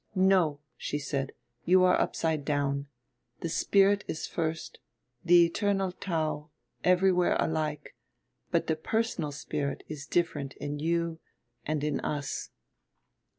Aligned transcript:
"No," 0.15 0.61
she 0.77 0.97
said, 0.97 1.31
"you 1.63 1.83
are 1.83 2.01
upside 2.01 2.43
down. 2.43 2.87
The 3.41 3.49
spirit 3.49 4.03
is 4.07 4.25
first, 4.25 4.79
the 5.23 5.45
eternal 5.45 5.91
Tao, 5.91 6.49
everywhere 6.83 7.37
alike, 7.39 7.95
but 8.49 8.65
the 8.65 8.75
personal 8.75 9.31
spirit 9.31 9.83
is 9.87 10.07
different 10.07 10.55
in 10.55 10.79
you 10.79 11.19
and 11.67 11.83
in 11.83 11.99
us." 11.99 12.49